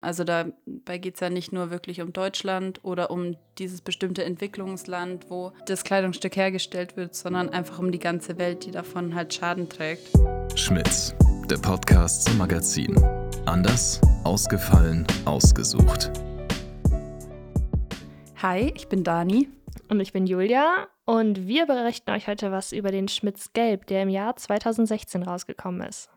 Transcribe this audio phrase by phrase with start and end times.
[0.00, 5.26] Also dabei geht es ja nicht nur wirklich um Deutschland oder um dieses bestimmte Entwicklungsland,
[5.28, 9.68] wo das Kleidungsstück hergestellt wird, sondern einfach um die ganze Welt, die davon halt Schaden
[9.68, 10.10] trägt.
[10.54, 11.16] Schmitz,
[11.50, 12.96] der Podcast zum Magazin.
[13.44, 16.12] Anders, ausgefallen, ausgesucht.
[18.36, 19.48] Hi, ich bin Dani.
[19.88, 24.02] Und ich bin Julia und wir berichten euch heute was über den Schmitz Gelb, der
[24.02, 26.10] im Jahr 2016 rausgekommen ist.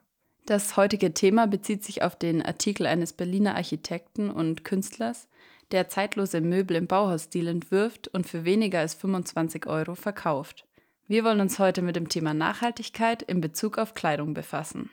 [0.46, 5.28] Das heutige Thema bezieht sich auf den Artikel eines Berliner Architekten und Künstlers,
[5.72, 10.66] der zeitlose Möbel im Bauhausstil entwirft und für weniger als 25 Euro verkauft.
[11.08, 14.90] Wir wollen uns heute mit dem Thema Nachhaltigkeit in Bezug auf Kleidung befassen.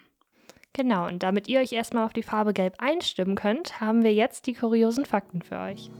[0.73, 4.47] Genau, und damit ihr euch erstmal auf die Farbe Gelb einstimmen könnt, haben wir jetzt
[4.47, 5.91] die kuriosen Fakten für euch.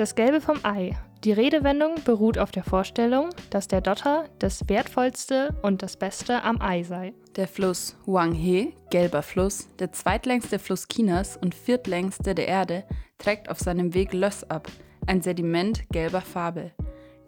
[0.00, 0.96] Das Gelbe vom Ei.
[1.24, 6.58] Die Redewendung beruht auf der Vorstellung, dass der Dotter das Wertvollste und das Beste am
[6.62, 7.12] Ei sei.
[7.36, 12.84] Der Fluss Huanghe, gelber Fluss, der zweitlängste Fluss Chinas und viertlängste der Erde,
[13.18, 14.68] trägt auf seinem Weg Löss ab,
[15.06, 16.70] ein Sediment gelber Farbe.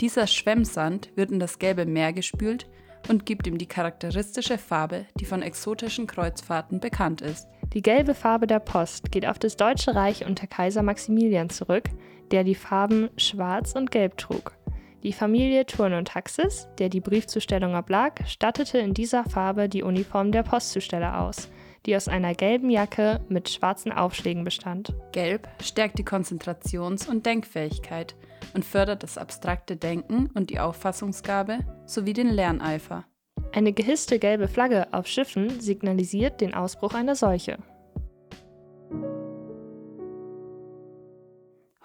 [0.00, 2.70] Dieser Schwemmsand wird in das gelbe Meer gespült
[3.10, 7.46] und gibt ihm die charakteristische Farbe, die von exotischen Kreuzfahrten bekannt ist.
[7.74, 11.90] Die gelbe Farbe der Post geht auf das Deutsche Reich unter Kaiser Maximilian zurück,
[12.32, 14.56] der die Farben Schwarz und Gelb trug.
[15.02, 20.30] Die Familie Turn und Taxis, der die Briefzustellung oblag, stattete in dieser Farbe die Uniform
[20.32, 21.50] der Postzusteller aus,
[21.86, 24.94] die aus einer gelben Jacke mit schwarzen Aufschlägen bestand.
[25.10, 28.14] Gelb stärkt die Konzentrations- und Denkfähigkeit
[28.54, 33.04] und fördert das abstrakte Denken und die Auffassungsgabe sowie den Lerneifer.
[33.52, 37.58] Eine gehisste gelbe Flagge auf Schiffen signalisiert den Ausbruch einer Seuche.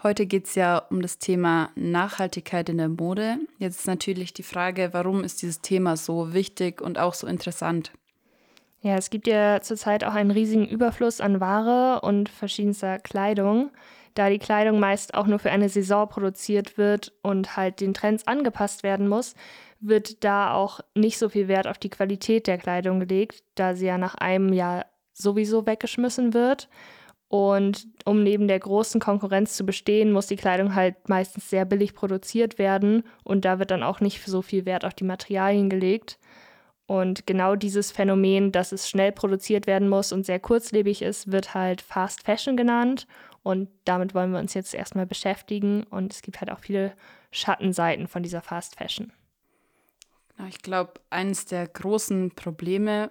[0.03, 3.37] Heute geht es ja um das Thema Nachhaltigkeit in der Mode.
[3.57, 7.91] Jetzt ist natürlich die Frage, warum ist dieses Thema so wichtig und auch so interessant?
[8.81, 13.71] Ja, es gibt ja zurzeit auch einen riesigen Überfluss an Ware und verschiedenster Kleidung.
[14.13, 18.27] Da die Kleidung meist auch nur für eine Saison produziert wird und halt den Trends
[18.27, 19.33] angepasst werden muss,
[19.79, 23.87] wird da auch nicht so viel Wert auf die Qualität der Kleidung gelegt, da sie
[23.87, 26.69] ja nach einem Jahr sowieso weggeschmissen wird.
[27.29, 31.93] Und um neben der großen Konkurrenz zu bestehen, muss die Kleidung halt meistens sehr billig
[31.93, 36.19] produziert werden und da wird dann auch nicht so viel Wert auf die Materialien gelegt.
[36.87, 41.53] Und genau dieses Phänomen, dass es schnell produziert werden muss und sehr kurzlebig ist, wird
[41.53, 43.07] halt Fast Fashion genannt.
[43.43, 45.83] Und damit wollen wir uns jetzt erstmal beschäftigen.
[45.83, 46.93] Und es gibt halt auch viele
[47.31, 49.11] Schattenseiten von dieser Fast Fashion.
[50.47, 53.09] Ich glaube, eines der großen Probleme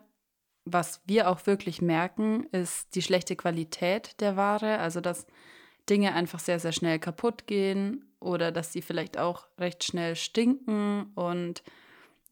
[0.66, 4.78] was wir auch wirklich merken, ist die schlechte Qualität der Ware.
[4.78, 5.27] Also, dass
[5.88, 11.12] Dinge einfach sehr, sehr schnell kaputt gehen oder dass sie vielleicht auch recht schnell stinken.
[11.15, 11.62] Und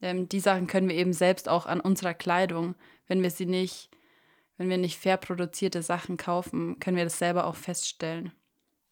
[0.01, 2.75] ähm, die Sachen können wir eben selbst auch an unserer Kleidung,
[3.07, 3.89] wenn wir sie nicht,
[4.57, 8.33] wenn wir nicht fair produzierte Sachen kaufen, können wir das selber auch feststellen.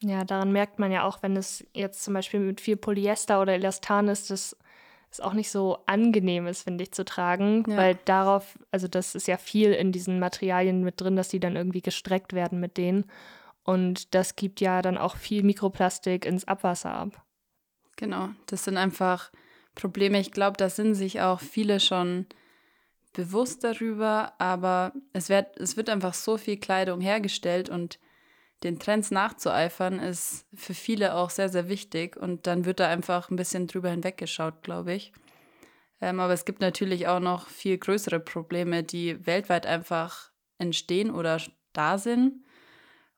[0.02, 3.54] Ja, daran merkt man ja auch, wenn es jetzt zum Beispiel mit viel Polyester oder
[3.54, 4.58] Elastan ist, dass
[5.14, 7.78] es auch nicht so angenehm ist, finde ich, zu tragen, ja.
[7.78, 11.56] weil darauf, also das ist ja viel in diesen Materialien mit drin, dass die dann
[11.56, 13.06] irgendwie gestreckt werden mit denen.
[13.64, 17.24] Und das gibt ja dann auch viel Mikroplastik ins Abwasser ab.
[17.96, 19.32] Genau, das sind einfach
[19.76, 20.20] Probleme.
[20.20, 22.26] Ich glaube, da sind sich auch viele schon
[23.14, 28.00] bewusst darüber, aber es wird, es wird einfach so viel Kleidung hergestellt und
[28.64, 32.18] den Trends nachzueifern, ist für viele auch sehr, sehr wichtig.
[32.18, 35.12] Und dann wird da einfach ein bisschen drüber hinweggeschaut, glaube ich.
[36.02, 41.40] Ähm, aber es gibt natürlich auch noch viel größere Probleme, die weltweit einfach entstehen oder
[41.74, 42.44] da sind.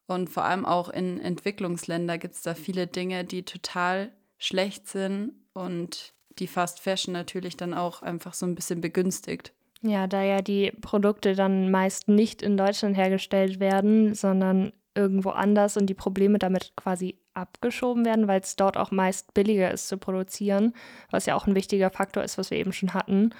[0.07, 5.33] Und vor allem auch in Entwicklungsländern gibt es da viele Dinge, die total schlecht sind
[5.53, 9.53] und die Fast Fashion natürlich dann auch einfach so ein bisschen begünstigt.
[9.81, 15.77] Ja, da ja die Produkte dann meist nicht in Deutschland hergestellt werden, sondern irgendwo anders
[15.77, 19.97] und die Probleme damit quasi abgeschoben werden, weil es dort auch meist billiger ist zu
[19.97, 20.73] produzieren,
[21.11, 23.33] was ja auch ein wichtiger Faktor ist, was wir eben schon hatten,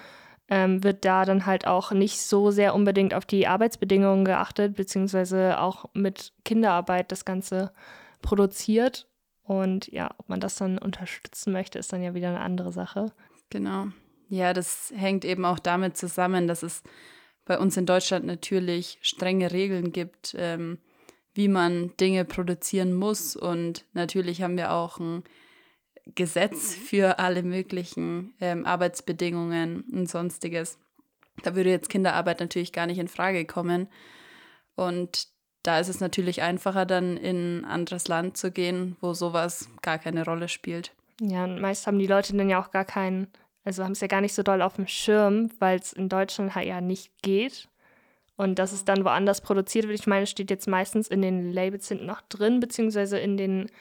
[0.50, 5.60] ähm, wird da dann halt auch nicht so sehr unbedingt auf die Arbeitsbedingungen geachtet, beziehungsweise
[5.60, 7.72] auch mit Kinderarbeit das Ganze
[8.22, 9.08] produziert.
[9.44, 13.12] Und ja, ob man das dann unterstützen möchte, ist dann ja wieder eine andere Sache.
[13.50, 13.88] Genau.
[14.28, 16.84] Ja, das hängt eben auch damit zusammen, dass es
[17.46, 20.80] bei uns in Deutschland natürlich strenge Regeln gibt, ähm,
[21.36, 23.36] wie man Dinge produzieren muss.
[23.36, 25.24] Und natürlich haben wir auch ein
[26.16, 30.80] Gesetz für alle möglichen ähm, Arbeitsbedingungen und sonstiges.
[31.44, 33.88] Da würde jetzt Kinderarbeit natürlich gar nicht in Frage kommen.
[34.76, 35.28] Und
[35.64, 39.98] da ist es natürlich einfacher, dann in ein anderes Land zu gehen, wo sowas gar
[39.98, 40.94] keine Rolle spielt.
[41.20, 43.28] Ja, und meist haben die Leute dann ja auch gar keinen,
[43.64, 46.56] also haben es ja gar nicht so doll auf dem Schirm, weil es in Deutschland
[46.56, 47.68] halt ja nicht geht.
[48.38, 51.88] Und dass es dann woanders produziert wird, ich meine, steht jetzt meistens in den Labels
[51.88, 53.72] hinten noch drin, beziehungsweise in den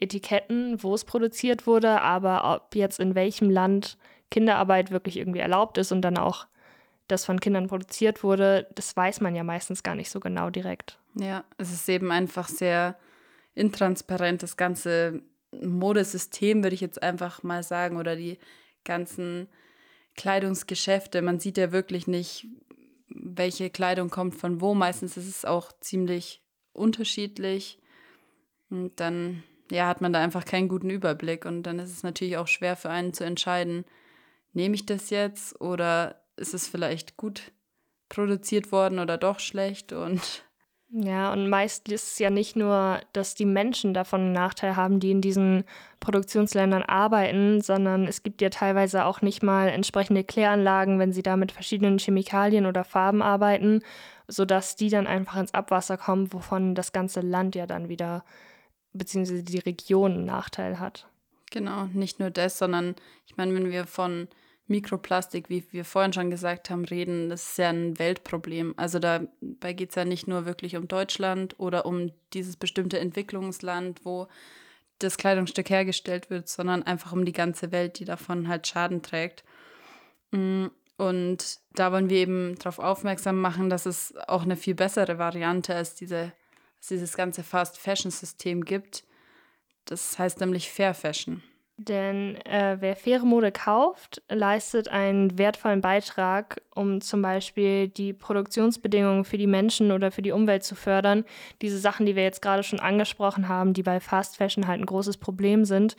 [0.00, 3.96] Etiketten, wo es produziert wurde, aber ob jetzt in welchem Land
[4.30, 6.46] Kinderarbeit wirklich irgendwie erlaubt ist und dann auch
[7.06, 10.98] das von Kindern produziert wurde, das weiß man ja meistens gar nicht so genau direkt.
[11.14, 12.96] Ja, es ist eben einfach sehr
[13.54, 15.22] intransparent, das ganze
[15.52, 18.38] Modesystem, würde ich jetzt einfach mal sagen, oder die
[18.84, 19.48] ganzen
[20.16, 21.22] Kleidungsgeschäfte.
[21.22, 22.48] Man sieht ja wirklich nicht,
[23.14, 24.74] welche Kleidung kommt von wo.
[24.74, 26.42] Meistens ist es auch ziemlich
[26.72, 27.78] unterschiedlich.
[28.70, 31.44] Und dann ja, hat man da einfach keinen guten Überblick.
[31.44, 33.84] Und dann ist es natürlich auch schwer für einen zu entscheiden,
[34.52, 37.52] nehme ich das jetzt oder ist es vielleicht gut
[38.08, 40.44] produziert worden oder doch schlecht und
[40.94, 45.00] ja, und meist ist es ja nicht nur, dass die Menschen davon einen Nachteil haben,
[45.00, 45.64] die in diesen
[46.00, 51.36] Produktionsländern arbeiten, sondern es gibt ja teilweise auch nicht mal entsprechende Kläranlagen, wenn sie da
[51.36, 53.80] mit verschiedenen Chemikalien oder Farben arbeiten,
[54.28, 58.22] sodass die dann einfach ins Abwasser kommen, wovon das ganze Land ja dann wieder,
[58.92, 61.08] beziehungsweise die Region einen Nachteil hat.
[61.50, 62.96] Genau, nicht nur das, sondern
[63.26, 64.28] ich meine, wenn wir von
[64.66, 68.74] Mikroplastik, wie wir vorhin schon gesagt haben, reden, das ist ja ein Weltproblem.
[68.76, 74.04] Also dabei geht es ja nicht nur wirklich um Deutschland oder um dieses bestimmte Entwicklungsland,
[74.04, 74.28] wo
[74.98, 79.44] das Kleidungsstück hergestellt wird, sondern einfach um die ganze Welt, die davon halt Schaden trägt.
[80.30, 80.66] Mm,
[80.96, 85.74] und da wollen wir eben darauf aufmerksam machen, dass es auch eine viel bessere Variante
[85.74, 86.32] als, diese,
[86.76, 89.04] als dieses ganze Fast-Fashion-System gibt.
[89.84, 91.42] Das heißt nämlich Fair Fashion.
[91.78, 99.24] Denn äh, wer faire Mode kauft, leistet einen wertvollen Beitrag, um zum Beispiel die Produktionsbedingungen
[99.24, 101.24] für die Menschen oder für die Umwelt zu fördern.
[101.62, 104.86] Diese Sachen, die wir jetzt gerade schon angesprochen haben, die bei Fast Fashion halt ein
[104.86, 105.96] großes Problem sind,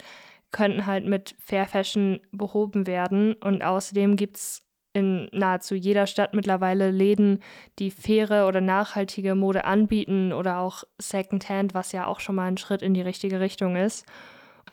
[0.52, 3.34] könnten halt mit Fair Fashion behoben werden.
[3.34, 7.42] Und außerdem gibt es in nahezu jeder Stadt mittlerweile Läden,
[7.80, 12.58] die faire oder nachhaltige Mode anbieten oder auch Secondhand, was ja auch schon mal ein
[12.58, 14.06] Schritt in die richtige Richtung ist.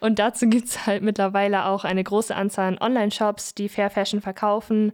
[0.00, 4.20] Und dazu gibt es halt mittlerweile auch eine große Anzahl an Online-Shops, die Fair Fashion
[4.20, 4.92] verkaufen.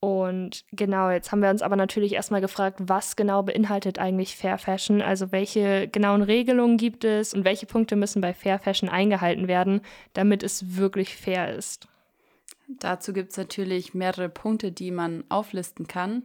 [0.00, 4.58] Und genau, jetzt haben wir uns aber natürlich erstmal gefragt, was genau beinhaltet eigentlich Fair
[4.58, 5.00] Fashion?
[5.00, 9.80] Also welche genauen Regelungen gibt es und welche Punkte müssen bei Fair Fashion eingehalten werden,
[10.12, 11.88] damit es wirklich fair ist?
[12.68, 16.22] Dazu gibt es natürlich mehrere Punkte, die man auflisten kann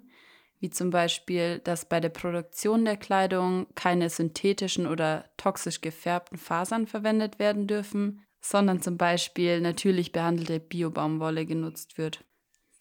[0.60, 6.86] wie zum Beispiel, dass bei der Produktion der Kleidung keine synthetischen oder toxisch gefärbten Fasern
[6.86, 12.24] verwendet werden dürfen, sondern zum Beispiel natürlich behandelte Biobaumwolle genutzt wird.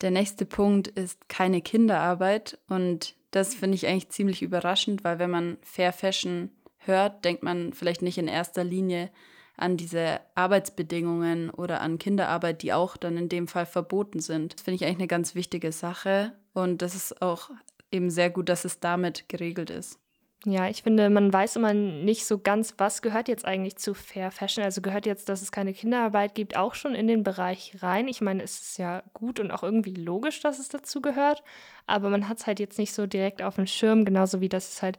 [0.00, 5.30] Der nächste Punkt ist keine Kinderarbeit und das finde ich eigentlich ziemlich überraschend, weil wenn
[5.30, 9.10] man Fair Fashion hört, denkt man vielleicht nicht in erster Linie
[9.56, 14.54] an diese Arbeitsbedingungen oder an Kinderarbeit, die auch dann in dem Fall verboten sind.
[14.54, 17.50] Das finde ich eigentlich eine ganz wichtige Sache und das ist auch
[17.92, 19.98] eben sehr gut, dass es damit geregelt ist.
[20.44, 24.30] Ja, ich finde, man weiß immer nicht so ganz, was gehört jetzt eigentlich zu Fair
[24.30, 24.62] Fashion.
[24.62, 28.06] Also gehört jetzt, dass es keine Kinderarbeit gibt, auch schon in den Bereich rein.
[28.06, 31.42] Ich meine, es ist ja gut und auch irgendwie logisch, dass es dazu gehört,
[31.86, 34.72] aber man hat es halt jetzt nicht so direkt auf dem Schirm, genauso wie dass
[34.72, 34.98] es halt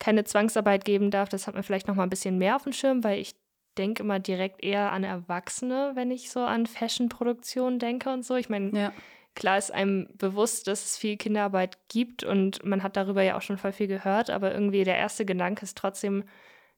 [0.00, 1.28] keine Zwangsarbeit geben darf.
[1.28, 3.36] Das hat man vielleicht noch mal ein bisschen mehr auf dem Schirm, weil ich
[3.78, 8.34] denke immer direkt eher an Erwachsene, wenn ich so an Fashion-Produktion denke und so.
[8.34, 8.92] Ich meine, ja.
[9.34, 13.42] Klar ist einem bewusst, dass es viel Kinderarbeit gibt und man hat darüber ja auch
[13.42, 16.24] schon voll viel gehört, aber irgendwie der erste Gedanke ist trotzdem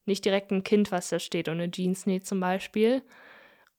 [0.07, 3.03] nicht direkt ein Kind, was da steht und eine Jeans näht zum Beispiel.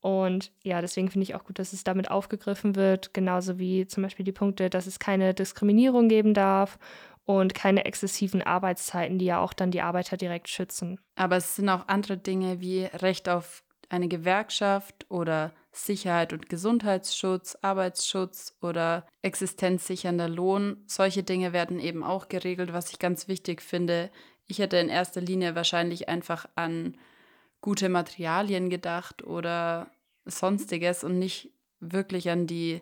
[0.01, 4.03] Und ja, deswegen finde ich auch gut, dass es damit aufgegriffen wird, genauso wie zum
[4.03, 6.77] Beispiel die Punkte, dass es keine Diskriminierung geben darf
[7.25, 10.99] und keine exzessiven Arbeitszeiten, die ja auch dann die Arbeiter direkt schützen.
[11.15, 17.57] Aber es sind auch andere Dinge wie Recht auf eine Gewerkschaft oder Sicherheit und Gesundheitsschutz,
[17.61, 20.83] Arbeitsschutz oder existenzsichernder Lohn.
[20.87, 24.09] Solche Dinge werden eben auch geregelt, was ich ganz wichtig finde.
[24.47, 26.97] Ich hätte in erster Linie wahrscheinlich einfach an
[27.61, 29.91] gute Materialien gedacht oder
[30.25, 32.81] sonstiges und nicht wirklich an die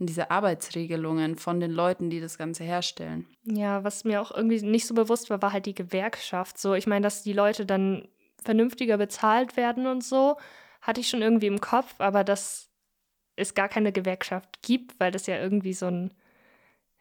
[0.00, 3.26] an diese Arbeitsregelungen von den Leuten, die das Ganze herstellen.
[3.44, 6.58] Ja, was mir auch irgendwie nicht so bewusst war, war halt die Gewerkschaft.
[6.58, 8.08] So, ich meine, dass die Leute dann
[8.44, 10.36] vernünftiger bezahlt werden und so,
[10.80, 12.68] hatte ich schon irgendwie im Kopf, aber dass
[13.36, 16.12] es gar keine Gewerkschaft gibt, weil das ja irgendwie so ein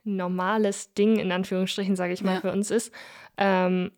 [0.04, 2.42] normales Ding, in Anführungsstrichen, sage ich mal, ja.
[2.42, 2.92] für uns ist,
[3.38, 3.92] ähm,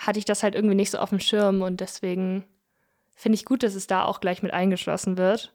[0.00, 2.44] hatte ich das halt irgendwie nicht so auf dem Schirm und deswegen
[3.14, 5.54] finde ich gut, dass es da auch gleich mit eingeschlossen wird.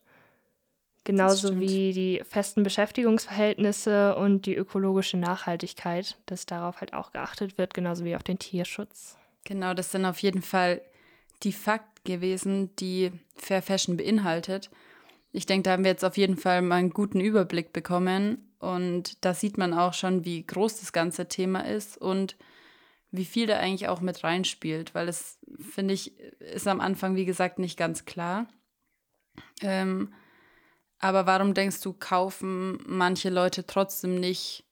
[1.03, 7.75] Genauso wie die festen Beschäftigungsverhältnisse und die ökologische Nachhaltigkeit, dass darauf halt auch geachtet wird,
[7.75, 9.15] genauso wie auf den Tierschutz.
[9.44, 10.82] Genau, das sind auf jeden Fall
[11.45, 14.69] die Fakten gewesen, die Fair Fashion beinhaltet.
[15.31, 18.51] Ich denke, da haben wir jetzt auf jeden Fall mal einen guten Überblick bekommen.
[18.59, 22.35] Und da sieht man auch schon, wie groß das ganze Thema ist und
[23.11, 27.25] wie viel da eigentlich auch mit reinspielt, weil es, finde ich, ist am Anfang, wie
[27.25, 28.47] gesagt, nicht ganz klar.
[29.61, 30.13] Ähm,
[30.99, 34.65] aber warum denkst du, kaufen manche Leute trotzdem nicht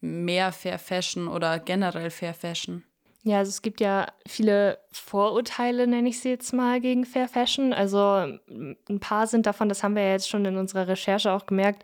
[0.00, 2.84] mehr Fair Fashion oder generell Fair Fashion?
[3.26, 7.72] Ja, also es gibt ja viele Vorurteile, nenne ich sie jetzt mal, gegen Fair Fashion.
[7.72, 11.44] Also ein paar sind davon, das haben wir ja jetzt schon in unserer Recherche auch
[11.44, 11.82] gemerkt,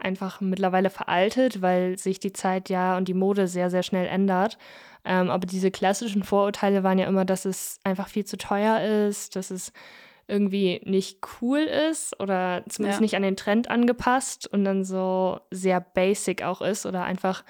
[0.00, 4.58] einfach mittlerweile veraltet, weil sich die Zeit ja und die Mode sehr, sehr schnell ändert.
[5.04, 9.36] Ähm, aber diese klassischen Vorurteile waren ja immer, dass es einfach viel zu teuer ist,
[9.36, 9.72] dass es
[10.26, 13.02] irgendwie nicht cool ist oder zumindest ja.
[13.04, 17.44] nicht an den Trend angepasst und dann so sehr basic auch ist oder einfach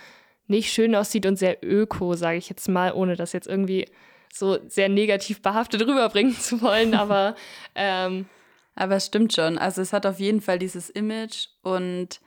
[0.51, 3.87] nicht schön aussieht und sehr öko, sage ich jetzt mal, ohne das jetzt irgendwie
[4.33, 6.95] so sehr negativ behaftet rüberbringen zu wollen.
[6.95, 7.35] Aber,
[7.75, 8.27] ähm,
[8.75, 9.59] aber es stimmt schon.
[9.59, 12.21] Also es hat auf jeden Fall dieses Image und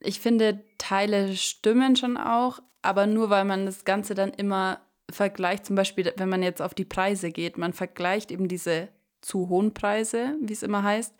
[0.00, 5.66] ich finde, Teile stimmen schon auch, aber nur weil man das Ganze dann immer vergleicht,
[5.66, 8.88] zum Beispiel, wenn man jetzt auf die Preise geht, man vergleicht eben diese
[9.20, 11.14] zu hohen Preise, wie es immer heißt,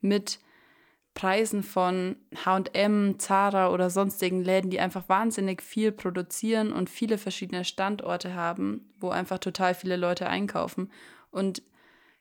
[0.00, 0.40] mit
[1.14, 7.64] Preisen von HM, Zara oder sonstigen Läden, die einfach wahnsinnig viel produzieren und viele verschiedene
[7.64, 10.90] Standorte haben, wo einfach total viele Leute einkaufen.
[11.30, 11.62] Und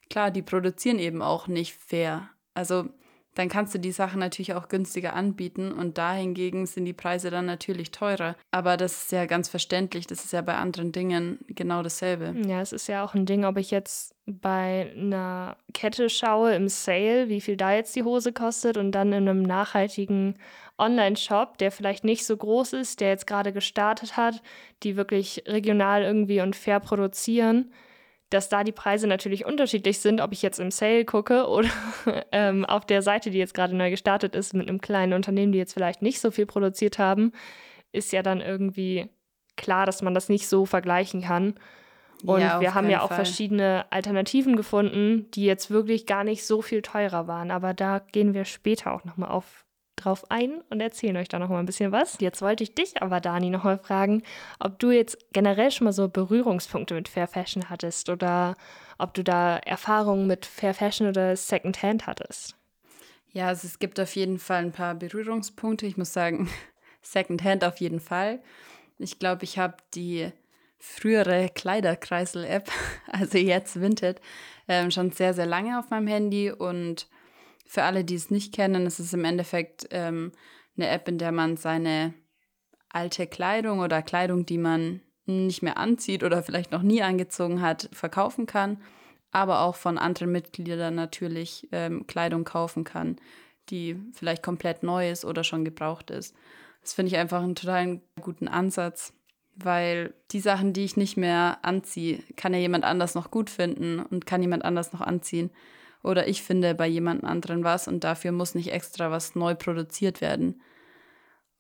[0.10, 2.30] klar, die produzieren eben auch nicht fair.
[2.54, 2.90] Also
[3.36, 7.46] dann kannst du die Sachen natürlich auch günstiger anbieten und dahingegen sind die Preise dann
[7.46, 8.36] natürlich teurer.
[8.52, 12.36] Aber das ist ja ganz verständlich, das ist ja bei anderen Dingen genau dasselbe.
[12.46, 16.68] Ja, es ist ja auch ein Ding, ob ich jetzt bei einer Kette schaue im
[16.68, 20.36] Sale, wie viel da jetzt die Hose kostet und dann in einem nachhaltigen
[20.78, 24.42] Online-Shop, der vielleicht nicht so groß ist, der jetzt gerade gestartet hat,
[24.84, 27.72] die wirklich regional irgendwie und fair produzieren
[28.32, 31.70] dass da die Preise natürlich unterschiedlich sind, ob ich jetzt im Sale gucke oder
[32.32, 35.60] ähm, auf der Seite, die jetzt gerade neu gestartet ist, mit einem kleinen Unternehmen, die
[35.60, 37.34] jetzt vielleicht nicht so viel produziert haben,
[37.92, 39.10] ist ja dann irgendwie
[39.58, 41.56] klar, dass man das nicht so vergleichen kann.
[42.24, 43.18] Und ja, wir haben ja auch Fall.
[43.18, 47.52] verschiedene Alternativen gefunden, die jetzt wirklich gar nicht so viel teurer waren.
[47.52, 49.61] Aber da gehen wir später auch nochmal auf
[50.04, 52.18] drauf ein und erzählen euch da noch mal ein bisschen was.
[52.20, 54.24] Jetzt wollte ich dich aber, Dani, noch mal fragen,
[54.60, 58.56] ob du jetzt generell schon mal so Berührungspunkte mit Fair Fashion hattest oder
[58.98, 62.56] ob du da Erfahrungen mit Fair Fashion oder Secondhand hattest.
[63.34, 65.86] Ja, also es gibt auf jeden Fall ein paar Berührungspunkte.
[65.86, 66.50] Ich muss sagen,
[67.02, 68.42] Secondhand auf jeden Fall.
[68.98, 70.32] Ich glaube, ich habe die
[70.78, 72.70] frühere Kleiderkreisel-App,
[73.12, 74.20] also jetzt Vinted,
[74.68, 77.08] ähm, schon sehr, sehr lange auf meinem Handy und
[77.72, 80.34] für alle, die es nicht kennen, ist es im Endeffekt ähm,
[80.76, 82.14] eine App, in der man seine
[82.90, 87.88] alte Kleidung oder Kleidung, die man nicht mehr anzieht oder vielleicht noch nie angezogen hat,
[87.94, 88.82] verkaufen kann,
[89.32, 93.16] aber auch von anderen Mitgliedern natürlich ähm, Kleidung kaufen kann,
[93.70, 96.36] die vielleicht komplett neu ist oder schon gebraucht ist.
[96.82, 99.14] Das finde ich einfach einen total guten Ansatz,
[99.56, 104.02] weil die Sachen, die ich nicht mehr anziehe, kann ja jemand anders noch gut finden
[104.02, 105.52] und kann jemand anders noch anziehen
[106.04, 110.22] oder ich finde bei jemand anderen was und dafür muss nicht extra was neu produziert
[110.22, 110.62] werden.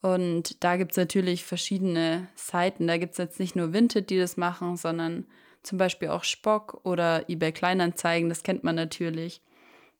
[0.02, 2.88] Und da gibt es natürlich verschiedene Seiten.
[2.88, 5.28] Da gibt es jetzt nicht nur Vinted, die das machen, sondern
[5.64, 9.42] zum Beispiel auch Spock oder eBay Kleinanzeigen, das kennt man natürlich.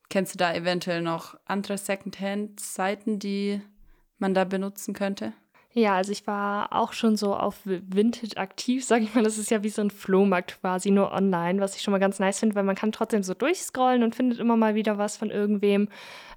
[0.10, 3.62] Kennst du da eventuell noch andere Secondhand-Seiten, die
[4.18, 5.34] man da benutzen könnte?
[5.74, 9.24] Ja, also ich war auch schon so auf Vintage aktiv, sage ich mal.
[9.24, 12.20] Das ist ja wie so ein Flohmarkt quasi, nur online, was ich schon mal ganz
[12.20, 15.30] nice finde, weil man kann trotzdem so durchscrollen und findet immer mal wieder was von
[15.30, 15.88] irgendwem.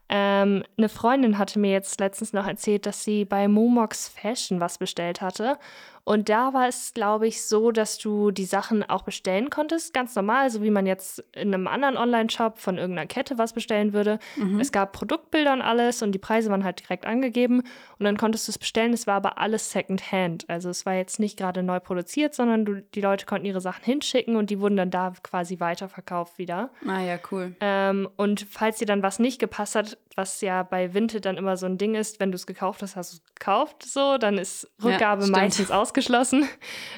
[0.08, 4.78] Ähm, eine Freundin hatte mir jetzt letztens noch erzählt, dass sie bei Momox Fashion was
[4.78, 5.58] bestellt hatte.
[6.04, 10.14] Und da war es, glaube ich, so, dass du die Sachen auch bestellen konntest, ganz
[10.14, 14.18] normal, so wie man jetzt in einem anderen Online-Shop von irgendeiner Kette was bestellen würde.
[14.36, 14.60] Mhm.
[14.60, 17.62] Es gab Produktbilder und alles und die Preise waren halt direkt angegeben
[17.98, 18.92] und dann konntest du es bestellen.
[18.92, 20.44] Es war aber alles Secondhand.
[20.48, 23.84] Also es war jetzt nicht gerade neu produziert, sondern du, die Leute konnten ihre Sachen
[23.84, 26.70] hinschicken und die wurden dann da quasi weiterverkauft wieder.
[26.86, 27.56] Ah ja, cool.
[27.60, 31.56] Ähm, und falls dir dann was nicht gepasst hat, was ja bei Vinted dann immer
[31.56, 34.38] so ein Ding ist, wenn du es gekauft hast, hast du es gekauft, so, dann
[34.38, 36.48] ist Rückgabe ja, meistens ausgeschlossen.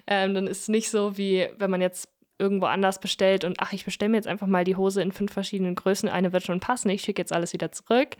[0.06, 3.72] Ähm, dann ist es nicht so, wie wenn man jetzt irgendwo anders bestellt und ach,
[3.72, 6.60] ich bestelle mir jetzt einfach mal die Hose in fünf verschiedenen Größen, eine wird schon
[6.60, 8.10] passen, ich schicke jetzt alles wieder zurück.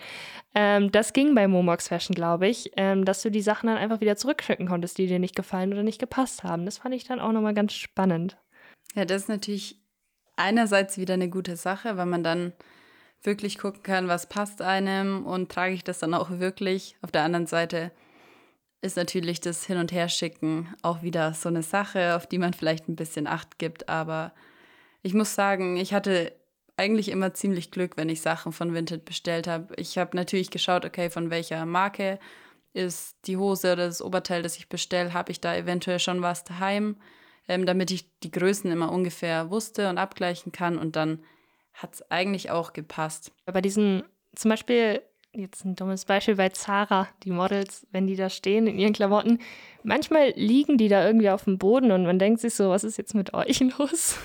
[0.54, 4.00] Ähm, das ging bei Momox Fashion, glaube ich, ähm, dass du die Sachen dann einfach
[4.00, 6.64] wieder zurückschicken konntest, die dir nicht gefallen oder nicht gepasst haben.
[6.64, 8.38] Das fand ich dann auch nochmal ganz spannend.
[8.94, 9.82] Ja, das ist natürlich
[10.36, 12.52] einerseits wieder eine gute Sache, weil man dann
[13.22, 16.96] wirklich gucken kann, was passt einem und trage ich das dann auch wirklich.
[17.02, 17.92] Auf der anderen Seite
[18.82, 22.88] ist natürlich das Hin- und Herschicken auch wieder so eine Sache, auf die man vielleicht
[22.88, 23.88] ein bisschen Acht gibt.
[23.88, 24.32] Aber
[25.02, 26.32] ich muss sagen, ich hatte
[26.76, 29.74] eigentlich immer ziemlich Glück, wenn ich Sachen von Vinted bestellt habe.
[29.76, 32.18] Ich habe natürlich geschaut, okay, von welcher Marke
[32.74, 36.44] ist die Hose oder das Oberteil, das ich bestelle, habe ich da eventuell schon was
[36.44, 36.96] daheim,
[37.48, 40.76] ähm, damit ich die Größen immer ungefähr wusste und abgleichen kann.
[40.76, 41.24] Und dann
[41.72, 43.32] hat es eigentlich auch gepasst.
[43.46, 44.02] Bei diesen,
[44.34, 45.02] zum Beispiel,
[45.36, 49.38] jetzt ein dummes Beispiel bei Zara, die Models, wenn die da stehen in ihren Klamotten,
[49.82, 52.98] manchmal liegen die da irgendwie auf dem Boden und man denkt sich so, was ist
[52.98, 54.18] jetzt mit euch los?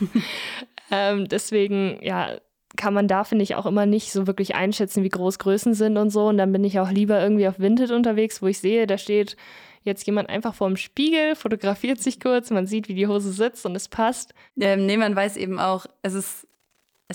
[0.91, 2.38] ähm, deswegen, ja,
[2.77, 5.98] kann man da, finde ich, auch immer nicht so wirklich einschätzen, wie groß Größen sind
[5.98, 6.27] und so.
[6.27, 9.36] Und dann bin ich auch lieber irgendwie auf Vinted unterwegs, wo ich sehe, da steht
[9.84, 13.65] jetzt jemand einfach vor dem Spiegel, fotografiert sich kurz, man sieht, wie die Hose sitzt
[13.65, 14.34] und es passt.
[14.60, 16.48] Ähm, nee, man weiß eben auch, es ist,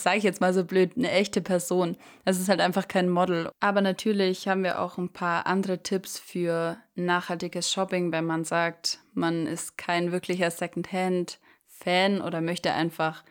[0.03, 1.97] sage ich jetzt mal so blöd, eine echte Person.
[2.25, 3.50] Es ist halt einfach kein Model.
[3.61, 9.00] Aber natürlich haben wir auch ein paar andere Tipps für nachhaltiges Shopping, wenn man sagt,
[9.15, 13.25] man ist kein wirklicher Secondhand-Fan oder möchte einfach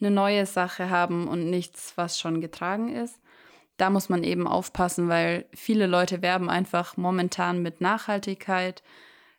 [0.00, 3.20] eine neue Sache haben und nichts, was schon getragen ist.
[3.76, 8.82] Da muss man eben aufpassen, weil viele Leute werben einfach momentan mit Nachhaltigkeit.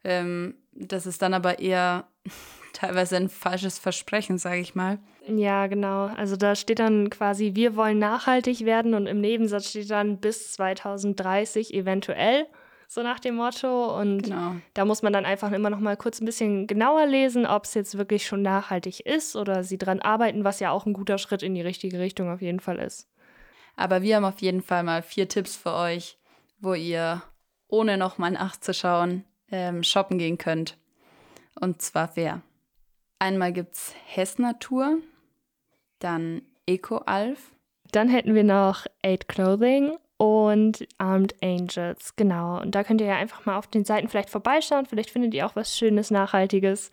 [0.03, 2.07] Ähm, das ist dann aber eher
[2.73, 4.99] teilweise ein falsches Versprechen, sage ich mal.
[5.27, 6.05] Ja, genau.
[6.17, 10.53] Also da steht dann quasi, wir wollen nachhaltig werden und im Nebensatz steht dann bis
[10.53, 12.47] 2030 eventuell
[12.87, 13.99] so nach dem Motto.
[13.99, 14.55] Und genau.
[14.73, 17.73] da muss man dann einfach immer noch mal kurz ein bisschen genauer lesen, ob es
[17.73, 21.43] jetzt wirklich schon nachhaltig ist oder sie dran arbeiten, was ja auch ein guter Schritt
[21.43, 23.09] in die richtige Richtung auf jeden Fall ist.
[23.75, 26.17] Aber wir haben auf jeden Fall mal vier Tipps für euch,
[26.59, 27.21] wo ihr
[27.67, 30.77] ohne noch mal nachzuschauen ähm, shoppen gehen könnt.
[31.59, 32.41] Und zwar wer?
[33.19, 34.99] Einmal gibt es Hess Natur,
[35.99, 37.51] dann Eco Alf.
[37.91, 42.15] Dann hätten wir noch Aid Clothing und Armed Angels.
[42.15, 42.61] Genau.
[42.61, 44.85] Und da könnt ihr ja einfach mal auf den Seiten vielleicht vorbeischauen.
[44.85, 46.91] Vielleicht findet ihr auch was Schönes, Nachhaltiges.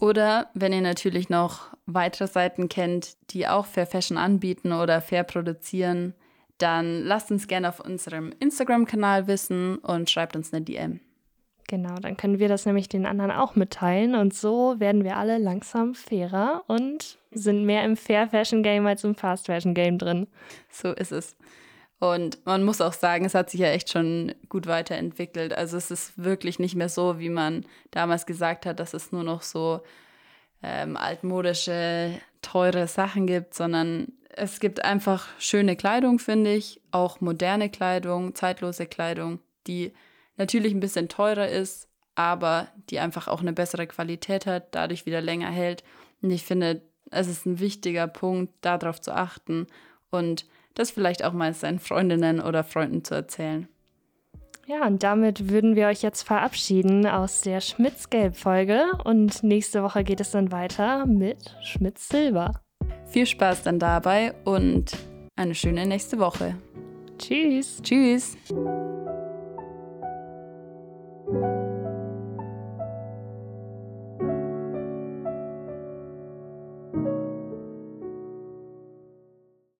[0.00, 5.24] Oder wenn ihr natürlich noch weitere Seiten kennt, die auch Fair Fashion anbieten oder fair
[5.24, 6.14] produzieren,
[6.58, 11.00] dann lasst uns gerne auf unserem Instagram-Kanal wissen und schreibt uns eine DM.
[11.68, 15.38] Genau, dann können wir das nämlich den anderen auch mitteilen und so werden wir alle
[15.38, 20.28] langsam fairer und sind mehr im Fair Fashion Game als im Fast Fashion Game drin.
[20.70, 21.36] So ist es.
[21.98, 25.54] Und man muss auch sagen, es hat sich ja echt schon gut weiterentwickelt.
[25.54, 29.24] Also es ist wirklich nicht mehr so, wie man damals gesagt hat, dass es nur
[29.24, 29.80] noch so
[30.62, 37.70] ähm, altmodische, teure Sachen gibt, sondern es gibt einfach schöne Kleidung, finde ich, auch moderne
[37.70, 39.92] Kleidung, zeitlose Kleidung, die
[40.36, 45.20] natürlich ein bisschen teurer ist, aber die einfach auch eine bessere Qualität hat, dadurch wieder
[45.20, 45.84] länger hält.
[46.22, 49.66] Und ich finde, es ist ein wichtiger Punkt, darauf zu achten
[50.10, 53.68] und das vielleicht auch mal seinen Freundinnen oder Freunden zu erzählen.
[54.66, 60.20] Ja, und damit würden wir euch jetzt verabschieden aus der Schmitz-Gelb-Folge und nächste Woche geht
[60.20, 62.60] es dann weiter mit Schmitz-Silber.
[63.06, 64.96] Viel Spaß dann dabei und
[65.36, 66.56] eine schöne nächste Woche.
[67.16, 67.80] Tschüss.
[67.82, 68.36] Tschüss.